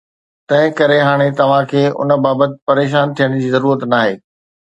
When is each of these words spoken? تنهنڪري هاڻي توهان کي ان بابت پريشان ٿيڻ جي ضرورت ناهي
تنهنڪري 0.51 0.95
هاڻي 1.07 1.27
توهان 1.41 1.63
کي 1.73 1.83
ان 2.05 2.09
بابت 2.23 2.51
پريشان 2.71 3.13
ٿيڻ 3.21 3.37
جي 3.43 3.53
ضرورت 3.57 3.87
ناهي 3.93 4.15